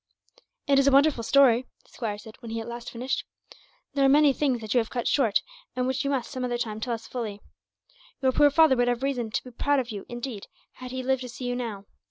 "It 0.65 0.79
is 0.79 0.87
a 0.87 0.91
wonderful 0.91 1.21
story," 1.23 1.67
the 1.83 1.91
squire 1.91 2.17
said, 2.17 2.33
when 2.39 2.49
he 2.49 2.59
at 2.59 2.67
last 2.67 2.89
finished. 2.89 3.23
"There 3.93 4.03
are 4.03 4.09
many 4.09 4.33
things 4.33 4.59
that 4.61 4.73
you 4.73 4.79
have 4.79 4.89
cut 4.89 5.01
very 5.01 5.05
short; 5.05 5.43
and 5.75 5.85
which 5.85 6.03
you 6.03 6.09
must, 6.09 6.31
some 6.31 6.43
other 6.43 6.57
time, 6.57 6.79
tell 6.79 6.95
us 6.95 7.05
fully. 7.05 7.39
Your 8.19 8.31
poor 8.31 8.49
father 8.49 8.75
would 8.75 8.87
have 8.87 9.03
reason 9.03 9.29
to 9.29 9.43
be 9.43 9.51
proud 9.51 9.79
of 9.79 9.91
you, 9.91 10.07
indeed, 10.09 10.47
had 10.77 10.89
he 10.89 11.03
lived 11.03 11.21
to 11.21 11.29
see 11.29 11.45
you 11.45 11.55
now. 11.55 11.85